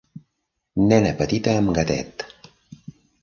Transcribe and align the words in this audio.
Nena 0.91 1.11
petita 1.19 1.53
amb 1.59 1.71
gatet. 1.77 2.25